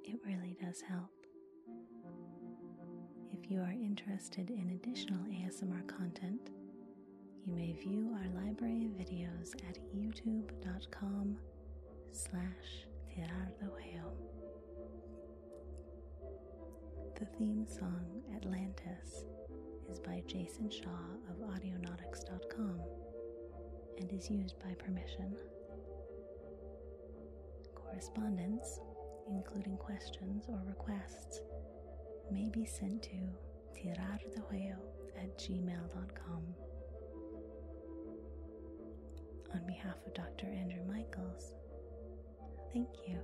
It 0.04 0.20
really 0.24 0.56
does 0.60 0.80
help. 0.80 1.10
If 3.32 3.50
you 3.50 3.60
are 3.60 3.72
interested 3.72 4.50
in 4.50 4.70
additional 4.70 5.20
ASMR 5.26 5.86
content, 5.86 6.50
You 7.46 7.54
may 7.54 7.72
view 7.72 8.14
our 8.14 8.44
library 8.44 8.84
of 8.86 8.92
videos 8.92 9.54
at 9.68 9.78
youtube.com 9.94 11.36
slash. 12.12 12.86
The 17.18 17.26
theme 17.38 17.66
song 17.68 18.22
Atlantis 18.34 19.24
is 19.90 20.00
by 20.00 20.22
Jason 20.26 20.70
Shaw 20.70 21.04
of 21.28 21.36
Audionautix.com 21.50 22.80
and 24.00 24.10
is 24.12 24.30
used 24.30 24.58
by 24.60 24.72
permission. 24.74 25.36
Correspondence, 27.74 28.80
including 29.28 29.76
questions 29.76 30.46
or 30.48 30.60
requests, 30.66 31.40
may 32.30 32.48
be 32.48 32.64
sent 32.64 33.02
to 33.02 33.16
tirardejuego 33.76 34.76
at 35.16 35.38
gmail.com. 35.38 36.42
On 39.52 39.66
behalf 39.66 39.96
of 40.06 40.14
Dr. 40.14 40.46
Andrew 40.46 40.82
Michaels, 40.88 41.52
thank 42.72 42.88
you. 43.06 43.18